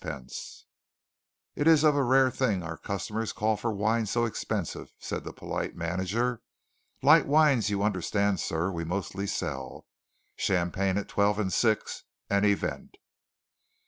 _"It 1.53 1.67
is 1.67 1.83
of 1.83 1.95
a 1.95 2.01
rare 2.01 2.31
thing 2.31 2.63
our 2.63 2.75
customers 2.79 3.31
call 3.33 3.55
for 3.55 3.71
wine 3.71 4.07
so 4.07 4.25
expensive," 4.25 4.91
said 4.97 5.23
the 5.23 5.31
polite 5.31 5.75
manager. 5.75 6.41
"Light 7.03 7.27
wines, 7.27 7.69
you 7.69 7.83
understand, 7.83 8.39
sir, 8.39 8.71
we 8.71 8.83
mostly 8.83 9.27
sell. 9.27 9.85
Champagne 10.35 10.97
at 10.97 11.07
twelve 11.07 11.37
and 11.37 11.53
six 11.53 12.01
an 12.31 12.45
event!" 12.45 12.97